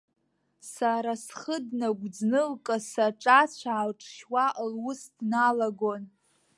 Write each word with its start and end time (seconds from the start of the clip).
Сара 0.73 1.13
схы 1.23 1.55
днагәӡны, 1.65 2.41
лкасы 2.51 3.01
аҿацә 3.07 3.65
аалҿшьуа 3.75 4.45
лус 4.73 5.01
дналагон. 5.17 6.03